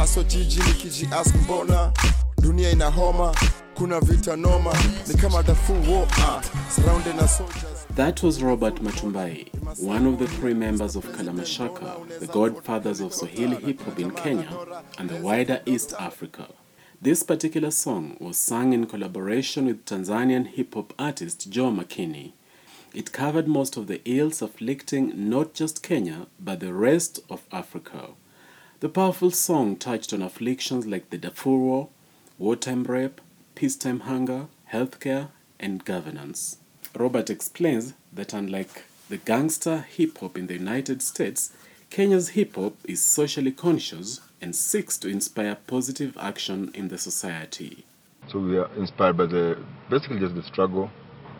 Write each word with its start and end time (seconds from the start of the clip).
haso 0.00 0.22
jiji 0.22 0.60
nikijiask 0.62 1.34
mbona 1.34 1.92
dunia 2.42 2.70
ina 2.70 2.90
homa 2.90 3.34
kuna 3.74 4.00
vita 4.00 4.36
noma 4.36 4.74
ni 5.08 5.14
kama 5.14 5.38
ah, 5.38 6.42
surrounded 6.74 7.16
na 7.16 7.28
soldiers 7.28 7.86
That 7.96 8.22
was 8.22 8.42
Robert 8.42 8.80
Matumbai, 8.82 9.48
one 9.82 10.06
of 10.08 10.18
the 10.18 10.26
three 10.26 10.54
members 10.54 10.96
of 10.96 11.04
Kalamashaka, 11.04 12.18
the 12.20 12.26
godfathers 12.26 13.00
of 13.00 13.12
Swahili 13.12 13.56
hip 13.56 13.80
hop 13.82 13.98
in 13.98 14.10
Kenya 14.12 14.48
and 14.98 15.10
the 15.10 15.16
wider 15.20 15.60
East 15.66 15.92
Africa. 15.98 16.46
This 17.02 17.22
particular 17.22 17.70
song 17.70 18.16
was 18.20 18.38
sung 18.38 18.72
in 18.72 18.86
collaboration 18.86 19.66
with 19.66 19.84
Tanzanian 19.84 20.46
hip 20.46 20.74
hop 20.74 20.94
artist 20.98 21.50
Joe 21.50 21.70
McKinney. 21.70 22.32
It 22.94 23.12
covered 23.12 23.46
most 23.48 23.76
of 23.76 23.86
the 23.86 24.00
ills 24.06 24.40
afflicting 24.40 25.28
not 25.28 25.52
just 25.52 25.82
Kenya 25.82 26.26
but 26.38 26.60
the 26.60 26.72
rest 26.72 27.20
of 27.28 27.42
Africa. 27.52 28.14
The 28.80 28.88
powerful 28.88 29.30
song 29.30 29.76
touched 29.76 30.14
on 30.14 30.22
afflictions 30.22 30.86
like 30.86 31.10
the 31.10 31.18
Darfur 31.18 31.50
War, 31.50 31.88
wartime 32.38 32.84
rape, 32.84 33.20
peacetime 33.54 34.00
hunger, 34.00 34.46
healthcare, 34.72 35.28
and 35.58 35.84
governance. 35.84 36.56
Robert 36.96 37.28
explains 37.28 37.92
that 38.10 38.32
unlike 38.32 38.84
the 39.10 39.18
gangster 39.18 39.84
hip 39.86 40.16
hop 40.16 40.38
in 40.38 40.46
the 40.46 40.54
United 40.54 41.02
States, 41.02 41.52
Kenya's 41.90 42.30
hip 42.30 42.56
hop 42.56 42.72
is 42.84 43.02
socially 43.02 43.52
conscious 43.52 44.22
and 44.40 44.56
seeks 44.56 44.96
to 44.96 45.08
inspire 45.10 45.58
positive 45.66 46.16
action 46.18 46.70
in 46.72 46.88
the 46.88 46.96
society. 46.96 47.84
So 48.28 48.38
we 48.38 48.56
are 48.56 48.70
inspired 48.78 49.18
by 49.18 49.26
the 49.26 49.58
basically 49.90 50.20
just 50.20 50.34
the 50.34 50.42
struggle, 50.42 50.90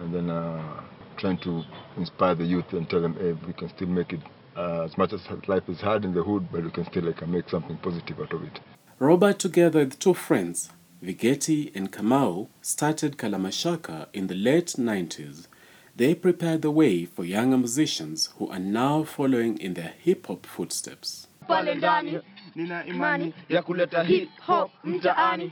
and 0.01 0.15
then 0.15 0.29
uh, 0.29 0.83
trying 1.17 1.39
to 1.39 1.63
inspire 1.97 2.35
the 2.35 2.45
youth 2.45 2.71
and 2.75 2.89
tell 2.91 3.01
them, 3.01 3.15
hey, 3.15 3.33
we 3.33 3.55
can 3.55 3.71
still 3.71 3.89
make 3.89 4.13
it. 4.13 4.21
Uh, 4.57 4.83
as 4.83 4.99
much 4.99 5.13
as 5.13 5.21
life 5.47 5.69
is 5.69 5.81
hard 5.81 6.05
in 6.05 6.13
the 6.13 6.23
hood, 6.23 6.47
but 6.51 6.65
we 6.65 6.71
can 6.71 6.85
still 6.87 7.05
like 7.05 7.27
make 7.27 7.49
something 7.49 7.77
positive 7.79 8.21
out 8.21 8.33
of 8.33 8.43
it. 8.43 8.61
Robert, 8.99 9.39
together 9.39 9.81
with 9.81 9.99
two 9.99 10.15
friends, 10.15 10.71
Vigeti 11.03 11.75
and 11.75 11.91
Kamau, 11.91 12.49
started 12.61 13.17
Kalamashaka 13.17 14.09
in 14.13 14.27
the 14.27 14.35
late 14.35 14.75
90s. 14.77 15.47
They 15.97 16.15
prepared 16.15 16.63
the 16.63 16.71
way 16.71 17.05
for 17.05 17.25
younger 17.25 17.57
musicians 17.59 18.31
who 18.37 18.49
are 18.49 18.59
now 18.59 19.05
following 19.05 19.59
in 19.59 19.75
their 19.75 19.95
hip 19.99 20.27
hop 20.27 20.47
footsteps. 20.47 21.27
Nina 22.55 22.87
imani 22.87 23.35
ya 23.49 23.63
kuleta 23.63 24.03
hip 24.03 24.29
hop 24.41 24.71
mtaani. 24.85 25.51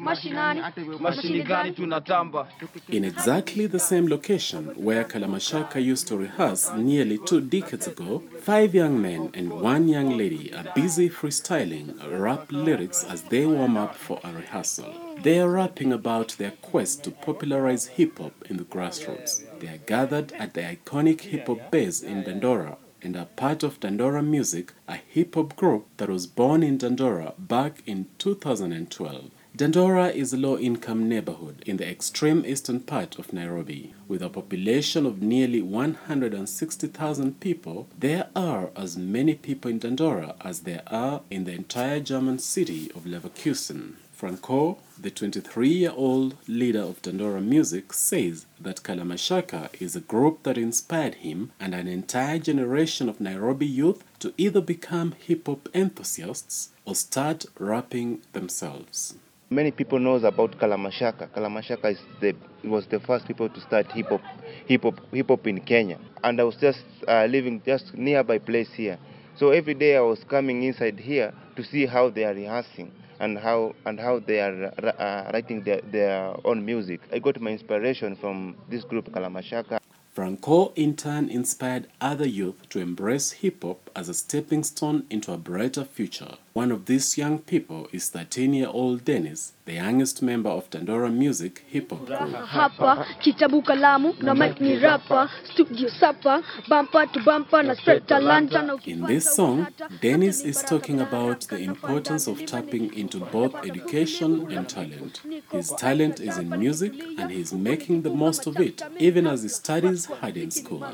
mashinani. 0.00 0.62
mashini 1.00 1.42
gani 1.42 1.72
tunatamba? 1.72 2.48
In 2.88 3.04
exactly 3.04 3.66
the 3.68 3.78
same 3.78 4.08
location 4.08 4.66
where 4.76 5.04
Kalamashaka 5.04 5.80
used 5.80 6.08
to 6.08 6.16
rehearse 6.16 6.70
nearly 6.76 7.18
two 7.18 7.40
decades 7.40 7.86
ago, 7.86 8.22
five 8.42 8.74
young 8.74 9.00
men 9.00 9.30
and 9.34 9.50
one 9.52 9.88
young 9.88 10.16
lady 10.16 10.52
are 10.54 10.72
busy 10.74 11.08
freestyling 11.08 11.94
rap 12.20 12.50
lyrics 12.50 13.04
as 13.04 13.22
they 13.22 13.46
warm 13.46 13.76
up 13.76 13.94
for 13.94 14.18
a 14.24 14.32
rehearsal. 14.32 14.92
They 15.22 15.40
are 15.40 15.50
rapping 15.50 15.92
about 15.92 16.36
their 16.38 16.52
quest 16.62 17.04
to 17.04 17.10
popularize 17.10 17.86
hip 17.86 18.18
hop 18.18 18.32
in 18.48 18.56
the 18.56 18.64
grassroots. 18.64 19.42
They 19.60 19.68
are 19.68 19.78
gathered 19.86 20.32
at 20.32 20.54
the 20.54 20.62
iconic 20.62 21.20
hip 21.22 21.46
hop 21.46 21.70
base 21.70 22.02
in 22.02 22.24
Dandora 22.24 22.76
and 23.02 23.16
are 23.16 23.26
part 23.26 23.62
of 23.62 23.80
Dandora 23.80 24.22
Music, 24.22 24.72
a 24.86 24.96
hip 24.96 25.34
hop 25.34 25.56
group 25.56 25.86
that 25.96 26.08
was 26.08 26.26
born 26.26 26.62
in 26.62 26.78
Dandora 26.78 27.34
back 27.38 27.82
in 27.86 28.06
2012. 28.18 29.30
Dandora 29.56 30.08
is 30.10 30.32
a 30.32 30.36
low 30.36 30.56
income 30.56 31.08
neighborhood 31.08 31.64
in 31.66 31.78
the 31.78 31.90
extreme 31.90 32.44
eastern 32.46 32.78
part 32.78 33.18
of 33.18 33.32
Nairobi. 33.32 33.92
With 34.06 34.22
a 34.22 34.28
population 34.28 35.04
of 35.04 35.20
nearly 35.20 35.60
160,000 35.62 37.40
people, 37.40 37.88
there 37.98 38.28
are 38.36 38.70
as 38.76 38.96
many 38.96 39.34
people 39.34 39.70
in 39.70 39.80
Dandora 39.80 40.36
as 40.42 40.60
there 40.60 40.82
are 40.86 41.22
in 41.30 41.42
the 41.44 41.52
entire 41.52 41.98
German 41.98 42.38
city 42.38 42.90
of 42.94 43.04
Leverkusen. 43.04 43.94
Franco, 44.18 44.78
the 45.00 45.12
23 45.12 45.68
year 45.68 45.92
old 45.94 46.34
leader 46.48 46.80
of 46.80 47.00
Dandora 47.02 47.40
Music, 47.40 47.92
says 47.92 48.46
that 48.60 48.82
Kalamashaka 48.82 49.70
is 49.80 49.94
a 49.94 50.00
group 50.00 50.42
that 50.42 50.58
inspired 50.58 51.14
him 51.14 51.52
and 51.60 51.72
an 51.72 51.86
entire 51.86 52.40
generation 52.40 53.08
of 53.08 53.20
Nairobi 53.20 53.64
youth 53.64 54.02
to 54.18 54.34
either 54.36 54.60
become 54.60 55.12
hip 55.12 55.46
hop 55.46 55.68
enthusiasts 55.72 56.70
or 56.84 56.96
start 56.96 57.46
rapping 57.60 58.20
themselves. 58.32 59.14
Many 59.50 59.70
people 59.70 60.00
knows 60.00 60.24
about 60.24 60.58
Kalamashaka. 60.58 61.28
Kalamashaka 61.28 61.92
is 61.92 62.00
the 62.20 62.34
was 62.64 62.88
the 62.88 62.98
first 62.98 63.24
people 63.28 63.48
to 63.48 63.60
start 63.60 63.86
hip 63.92 64.08
hop, 64.08 64.22
hip 64.66 64.82
hop, 64.82 64.98
hip 65.12 65.28
hop 65.28 65.46
in 65.46 65.60
Kenya. 65.60 66.00
And 66.24 66.40
I 66.40 66.42
was 66.42 66.56
just 66.56 66.82
uh, 67.06 67.26
living 67.26 67.62
just 67.64 67.94
nearby 67.94 68.38
place 68.38 68.70
here. 68.74 68.98
So 69.36 69.50
every 69.50 69.74
day 69.74 69.96
I 69.96 70.00
was 70.00 70.24
coming 70.28 70.64
inside 70.64 70.98
here 70.98 71.32
to 71.54 71.62
see 71.62 71.86
how 71.86 72.10
they 72.10 72.24
are 72.24 72.34
rehearsing 72.34 72.90
and 73.20 73.38
how 73.38 73.74
and 73.84 73.98
how 73.98 74.18
they 74.18 74.40
are 74.40 74.72
uh, 74.82 75.30
writing 75.32 75.62
their, 75.62 75.80
their 75.90 76.34
own 76.44 76.64
music. 76.64 77.00
I 77.12 77.18
got 77.18 77.40
my 77.40 77.50
inspiration 77.50 78.16
from 78.16 78.56
this 78.68 78.84
group 78.84 79.10
Kalamashaka. 79.10 79.78
Franco 80.18 80.72
in 80.74 80.96
turn 80.96 81.28
inspired 81.28 81.86
other 82.00 82.26
youth 82.26 82.68
to 82.70 82.80
embrace 82.80 83.30
hip 83.30 83.62
hop 83.62 83.88
as 83.94 84.08
a 84.08 84.14
stepping 84.14 84.64
stone 84.64 85.06
into 85.10 85.32
a 85.32 85.36
brighter 85.36 85.84
future. 85.84 86.34
One 86.54 86.72
of 86.72 86.86
these 86.86 87.16
young 87.16 87.38
people 87.38 87.86
is 87.92 88.08
13 88.08 88.52
year 88.52 88.66
old 88.68 89.04
Dennis, 89.04 89.52
the 89.68 89.74
youngest 89.74 90.22
member 90.22 90.48
of 90.48 90.70
Dandora 90.70 91.10
Music 91.10 91.62
hip 91.68 91.90
hop 91.90 92.06
group. 92.06 92.34
hapa 92.46 93.06
kitabu 93.20 93.62
kalamu 93.62 94.14
na 94.22 94.34
mic 94.34 94.60
ni 94.60 94.78
rapa 94.78 95.30
studio 95.52 95.88
sapa 95.90 96.42
bumper 96.68 97.06
to 97.12 97.20
bumper 97.20 97.62
na 97.64 97.74
spread 97.74 98.06
talanta 98.06 98.62
na 98.62 98.74
In 98.86 99.02
this 99.06 99.34
song, 99.36 99.66
Dennis 100.00 100.40
is 100.44 100.62
talking 100.62 101.00
about 101.00 101.40
the 101.48 101.58
importance 101.58 102.26
of 102.30 102.46
tapping 102.46 102.94
into 102.94 103.18
both 103.20 103.54
education 103.70 104.46
and 104.56 104.66
talent. 104.68 105.20
His 105.52 105.68
talent 105.76 106.20
is 106.20 106.38
in 106.38 106.48
music 106.48 106.92
and 107.18 107.30
he's 107.30 107.52
making 107.52 108.02
the 108.02 108.10
most 108.10 108.46
of 108.46 108.56
it, 108.60 108.82
even 108.98 109.26
as 109.26 109.42
he 109.42 109.48
studies 109.50 110.06
hard 110.06 110.36
in 110.36 110.50
school. 110.50 110.84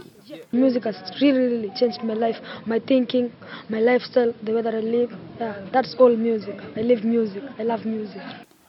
music 0.53 0.85
has 0.85 0.97
really 1.23 1.45
really 1.53 1.71
changed 1.81 2.03
my 2.11 2.15
life 2.15 2.39
my 2.67 2.79
thinking 2.91 3.27
my 3.69 3.81
lifestyle 3.91 4.33
the 4.47 4.53
way 4.57 4.63
that 4.63 4.75
i 4.75 4.81
live 4.81 5.11
yeah 5.41 5.55
that's 5.75 5.95
all 5.99 6.17
music 6.17 6.57
i 6.77 6.83
live 6.91 7.05
music 7.05 7.43
i 7.59 7.63
love 7.63 7.85
music 7.85 8.23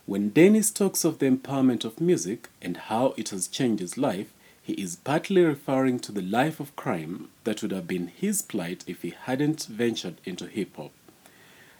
When 0.06 0.30
Dennis 0.30 0.70
talks 0.70 1.04
of 1.04 1.18
the 1.18 1.26
empowerment 1.26 1.84
of 1.84 2.00
music 2.00 2.50
and 2.62 2.78
how 2.78 3.16
it 3.18 3.30
has 3.30 3.48
changed 3.48 3.82
his 3.82 3.98
life, 3.98 4.32
he 4.62 4.74
is 4.74 4.98
partly 4.98 5.42
referring 5.44 6.00
to 6.02 6.12
the 6.12 6.22
life 6.22 6.60
of 6.60 6.76
crime 6.76 7.30
that 7.44 7.64
would 7.64 7.72
have 7.72 7.88
been 7.88 8.08
his 8.08 8.44
plight 8.44 8.84
if 8.86 9.02
he 9.02 9.16
hadn't 9.20 9.66
ventured 9.66 10.22
into 10.24 10.46
hip 10.46 10.76
hop. 10.78 10.92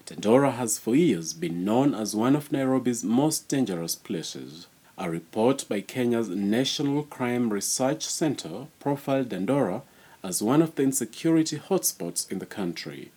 Dandora 0.08 0.52
has 0.54 0.80
for 0.80 0.96
years 0.96 1.34
been 1.34 1.64
known 1.64 1.94
as 1.94 2.16
one 2.16 2.36
of 2.36 2.52
Nairobi's 2.52 3.04
most 3.04 3.48
dangerous 3.48 3.94
places. 3.96 4.66
A 4.98 5.10
report 5.10 5.66
by 5.70 5.82
Kenya's 5.82 6.30
National 6.30 7.04
Crime 7.04 7.52
Research 7.52 8.06
Center 8.06 8.68
profiled 8.80 9.30
Dandora 9.30 9.84
as 10.24 10.42
one 10.42 10.64
of 10.64 10.74
the 10.76 10.84
insecurity 10.84 11.58
hotspots 11.58 12.32
in 12.32 12.40
the 12.40 12.46
country. 12.48 13.12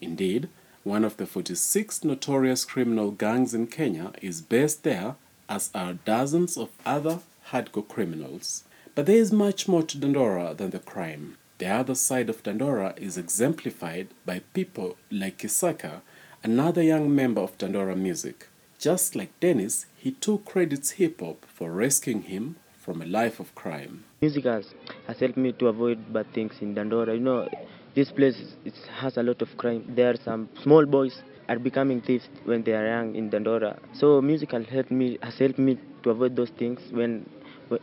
Indeed, 0.00 0.48
one 0.84 1.02
of 1.02 1.16
the 1.16 1.26
46 1.26 2.04
notorious 2.04 2.66
criminal 2.66 3.10
gangs 3.10 3.54
in 3.54 3.66
Kenya 3.66 4.12
is 4.20 4.42
based 4.42 4.82
there, 4.82 5.16
as 5.48 5.70
are 5.74 5.94
dozens 6.04 6.58
of 6.58 6.68
other 6.84 7.20
hardcore 7.50 7.88
criminals. 7.88 8.64
But 8.94 9.06
there 9.06 9.16
is 9.16 9.32
much 9.32 9.66
more 9.66 9.82
to 9.82 9.98
Dandora 9.98 10.54
than 10.54 10.70
the 10.70 10.78
crime. 10.78 11.38
The 11.56 11.68
other 11.68 11.94
side 11.94 12.28
of 12.28 12.42
Dandora 12.42 12.94
is 12.98 13.16
exemplified 13.16 14.08
by 14.26 14.40
people 14.52 14.96
like 15.10 15.38
Kisaka, 15.38 16.02
another 16.42 16.82
young 16.82 17.14
member 17.14 17.40
of 17.40 17.56
Dandora 17.56 17.96
Music. 17.96 18.48
Just 18.78 19.16
like 19.16 19.38
Dennis, 19.40 19.86
he 19.96 20.10
too 20.12 20.42
credits 20.44 20.92
hip 20.92 21.20
hop 21.20 21.46
for 21.46 21.70
rescuing 21.70 22.22
him 22.24 22.56
from 22.76 23.00
a 23.00 23.06
life 23.06 23.40
of 23.40 23.54
crime. 23.54 24.04
Music 24.20 24.44
has, 24.44 24.74
has 25.06 25.18
helped 25.18 25.38
me 25.38 25.52
to 25.52 25.68
avoid 25.68 26.12
bad 26.12 26.30
things 26.34 26.56
in 26.60 26.74
Dandora. 26.74 27.14
You 27.14 27.20
know, 27.20 27.48
this 27.94 28.10
place 28.10 28.36
it 28.64 28.74
has 29.00 29.16
a 29.16 29.22
lot 29.22 29.40
of 29.42 29.56
crime. 29.56 29.84
There 29.88 30.10
are 30.10 30.16
some 30.24 30.48
small 30.62 30.84
boys 30.86 31.22
are 31.48 31.58
becoming 31.58 32.00
thieves 32.00 32.28
when 32.44 32.62
they 32.64 32.72
are 32.72 32.86
young 32.86 33.14
in 33.14 33.30
Dandora. 33.30 33.78
So 33.92 34.20
music 34.20 34.52
has 34.52 34.66
helped 34.66 34.90
me 34.90 35.18
has 35.22 35.38
helped 35.38 35.58
me 35.58 35.78
to 36.02 36.10
avoid 36.10 36.36
those 36.36 36.50
things. 36.50 36.80
When 36.90 37.28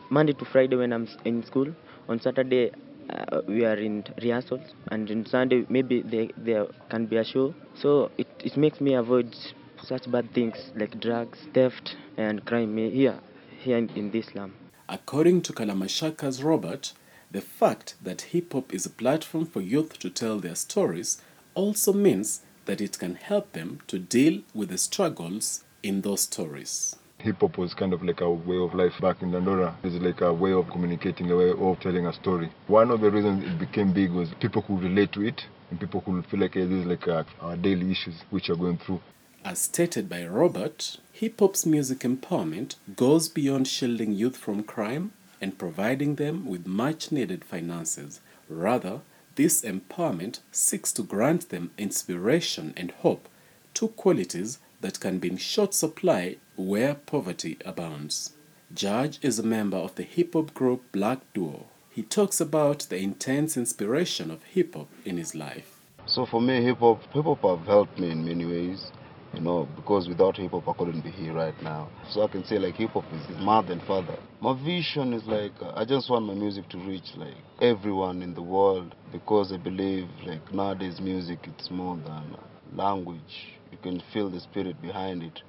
Monday 0.09 0.33
to 0.33 0.45
Friday 0.45 0.75
when 0.75 0.93
I'm 0.93 1.07
in 1.25 1.43
school, 1.45 1.67
on 2.09 2.19
Saturday 2.19 2.71
uh, 3.09 3.41
we 3.47 3.65
are 3.65 3.75
in 3.75 4.03
rehearsals, 4.21 4.61
and 4.89 5.09
on 5.09 5.25
Sunday 5.25 5.65
maybe 5.69 6.01
there 6.01 6.27
there 6.37 6.65
can 6.89 7.05
be 7.05 7.17
a 7.17 7.23
show. 7.23 7.53
So 7.75 8.11
it, 8.17 8.27
it 8.39 8.57
makes 8.57 8.79
me 8.81 8.93
avoid 8.93 9.35
such 9.83 10.09
bad 10.11 10.33
things 10.33 10.71
like 10.75 10.99
drugs, 10.99 11.39
theft, 11.53 11.95
and 12.17 12.45
crime 12.45 12.77
here 12.77 13.19
here 13.59 13.77
in, 13.77 14.11
this 14.11 14.27
slum. 14.27 14.53
According 14.89 15.41
to 15.43 15.53
Kalamashaka's 15.53 16.43
Robert, 16.43 16.93
the 17.31 17.41
fact 17.41 17.95
that 18.01 18.21
hip 18.33 18.51
hop 18.51 18.73
is 18.73 18.85
a 18.85 18.89
platform 18.89 19.45
for 19.45 19.61
youth 19.61 19.97
to 19.99 20.09
tell 20.09 20.39
their 20.39 20.55
stories 20.55 21.21
also 21.55 21.93
means 21.93 22.41
that 22.65 22.81
it 22.81 22.99
can 22.99 23.15
help 23.15 23.53
them 23.53 23.79
to 23.87 23.97
deal 23.97 24.41
with 24.53 24.69
the 24.69 24.77
struggles 24.77 25.63
in 25.81 26.01
those 26.01 26.21
stories. 26.21 26.95
Hip 27.19 27.39
hop 27.39 27.57
was 27.57 27.73
kind 27.73 27.93
of 27.93 28.03
like 28.03 28.19
a 28.19 28.29
way 28.29 28.57
of 28.57 28.73
life 28.73 28.93
back 28.99 29.21
in 29.21 29.31
Dandora. 29.31 29.75
It's 29.83 29.95
like 29.95 30.21
a 30.21 30.33
way 30.33 30.51
of 30.51 30.69
communicating, 30.69 31.31
a 31.31 31.37
way 31.37 31.51
of 31.51 31.79
telling 31.79 32.05
a 32.05 32.13
story. 32.13 32.51
One 32.67 32.91
of 32.91 32.99
the 32.99 33.11
reasons 33.11 33.45
it 33.45 33.59
became 33.59 33.93
big 33.93 34.11
was 34.11 34.29
people 34.41 34.63
could 34.63 34.83
relate 34.83 35.11
to 35.13 35.25
it 35.25 35.45
and 35.69 35.79
people 35.79 36.01
could 36.01 36.25
feel 36.25 36.39
like 36.41 36.55
hey, 36.55 36.65
this 36.65 36.81
is 36.81 36.85
like 36.85 37.07
a, 37.07 37.25
our 37.39 37.55
daily 37.55 37.91
issues 37.91 38.15
which 38.29 38.49
are 38.49 38.55
going 38.55 38.77
through. 38.77 39.01
As 39.45 39.59
stated 39.59 40.09
by 40.09 40.25
Robert, 40.25 40.97
hip 41.13 41.39
hop's 41.39 41.65
music 41.65 41.99
empowerment 41.99 42.75
goes 42.95 43.29
beyond 43.29 43.67
shielding 43.67 44.13
youth 44.13 44.37
from 44.37 44.63
crime 44.63 45.13
and 45.41 45.57
providing 45.57 46.15
them 46.15 46.45
with 46.45 46.67
much 46.67 47.11
needed 47.11 47.43
finances. 47.43 48.21
Rather, 48.47 49.01
this 49.35 49.61
empowerment 49.61 50.39
seeks 50.51 50.91
to 50.93 51.03
grant 51.03 51.49
them 51.49 51.71
inspiration 51.77 52.73
and 52.77 52.91
hope, 52.91 53.27
two 53.73 53.87
qualities 53.89 54.59
that 54.81 54.99
can 54.99 55.19
be 55.19 55.29
in 55.29 55.37
short 55.37 55.73
supply 55.73 56.37
where 56.55 56.95
poverty 56.95 57.57
abounds. 57.65 58.33
Judge 58.73 59.19
is 59.21 59.39
a 59.39 59.43
member 59.43 59.77
of 59.77 59.95
the 59.95 60.03
hip 60.03 60.33
hop 60.33 60.53
group 60.53 60.83
Black 60.91 61.19
Duo. 61.33 61.65
He 61.89 62.03
talks 62.03 62.39
about 62.39 62.87
the 62.89 62.97
intense 62.97 63.57
inspiration 63.57 64.31
of 64.31 64.43
hip 64.43 64.75
hop 64.75 64.89
in 65.05 65.17
his 65.17 65.35
life. 65.35 65.79
So 66.05 66.25
for 66.25 66.41
me, 66.41 66.61
hip 66.61 66.79
hop, 66.79 67.01
hip 67.13 67.25
hop 67.25 67.41
have 67.41 67.65
helped 67.65 67.99
me 67.99 68.11
in 68.11 68.25
many 68.25 68.45
ways. 68.45 68.91
You 69.41 69.47
know, 69.47 69.67
because 69.75 70.07
without 70.07 70.37
hip 70.37 70.51
hop, 70.51 70.69
I 70.69 70.73
couldn't 70.73 71.01
be 71.01 71.09
here 71.09 71.33
right 71.33 71.59
now. 71.63 71.89
So 72.11 72.21
I 72.21 72.27
can 72.27 72.45
say 72.45 72.59
like 72.59 72.75
hip 72.75 72.91
hop 72.91 73.05
is 73.11 73.27
mother 73.39 73.73
and 73.73 73.81
father. 73.81 74.15
My 74.39 74.53
vision 74.63 75.13
is 75.13 75.23
like 75.25 75.53
I 75.63 75.83
just 75.83 76.11
want 76.11 76.27
my 76.27 76.35
music 76.35 76.69
to 76.69 76.77
reach 76.77 77.15
like 77.17 77.33
everyone 77.59 78.21
in 78.21 78.35
the 78.35 78.41
world 78.43 78.93
because 79.11 79.51
I 79.51 79.57
believe 79.57 80.07
like 80.27 80.53
nowadays 80.53 81.01
music 81.01 81.39
it's 81.45 81.71
more 81.71 81.97
than 82.05 82.37
language. 82.75 83.47
You 83.71 83.79
can 83.79 84.03
feel 84.13 84.29
the 84.29 84.41
spirit 84.41 84.79
behind 84.79 85.23
it. 85.23 85.41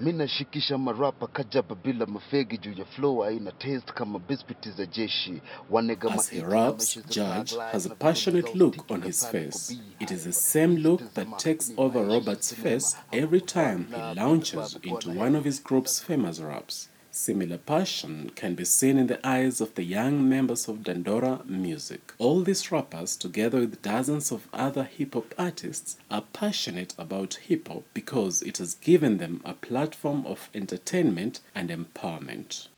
Mi 0.00 0.12
nashikisha 0.12 0.78
marapa 0.78 1.26
kajaba 1.26 1.74
bila 1.74 2.06
mafegi 2.06 2.58
juu 2.58 2.72
ya 2.72 2.84
flow 2.84 3.24
aina 3.24 3.52
taste 3.52 3.92
kama 3.92 4.18
biscuit 4.18 4.68
za 4.76 4.86
jeshi 4.86 5.40
wanega 5.70 6.14
As 6.14 6.30
he 6.30 6.40
raps, 6.40 6.98
Judge 7.08 7.54
has 7.72 7.86
a 7.86 7.94
passionate 7.94 8.54
look 8.54 8.90
on 8.90 9.02
his 9.02 9.26
face. 9.26 9.76
It 10.00 10.10
is 10.10 10.24
the 10.24 10.32
same 10.32 10.76
look 10.76 11.14
that 11.14 11.38
takes 11.38 11.72
over 11.76 12.02
Robert's 12.04 12.54
face 12.54 12.96
every 13.12 13.40
time 13.40 13.86
he 13.90 14.20
launches 14.20 14.76
into 14.82 15.10
one 15.10 15.38
of 15.38 15.44
his 15.44 15.62
group's 15.62 16.00
famous 16.00 16.40
raps. 16.40 16.89
Similar 17.12 17.58
passion 17.58 18.30
can 18.36 18.54
be 18.54 18.64
seen 18.64 18.96
in 18.96 19.08
the 19.08 19.26
eyes 19.26 19.60
of 19.60 19.74
the 19.74 19.82
young 19.82 20.28
members 20.28 20.68
of 20.68 20.84
Dandora 20.84 21.44
Music. 21.44 22.12
All 22.18 22.42
these 22.42 22.70
rappers, 22.70 23.16
together 23.16 23.58
with 23.58 23.82
dozens 23.82 24.30
of 24.30 24.46
other 24.52 24.84
hip 24.84 25.14
hop 25.14 25.34
artists, 25.36 25.96
are 26.08 26.22
passionate 26.32 26.94
about 26.96 27.34
hip 27.34 27.66
hop 27.66 27.82
because 27.94 28.42
it 28.42 28.58
has 28.58 28.74
given 28.74 29.18
them 29.18 29.40
a 29.44 29.54
platform 29.54 30.24
of 30.24 30.48
entertainment 30.54 31.40
and 31.52 31.70
empowerment. 31.70 32.68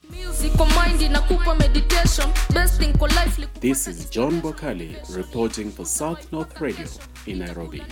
This 3.61 3.87
is 3.87 4.09
John 4.09 4.41
Bokali 4.41 5.15
reporting 5.15 5.71
for 5.71 5.85
South 5.85 6.33
North 6.33 6.59
Radio 6.59 6.87
in 7.27 7.41
Nairobi. 7.41 7.83